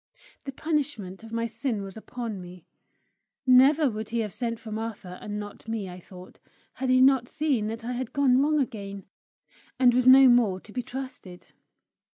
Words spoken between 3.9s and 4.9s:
he have sent for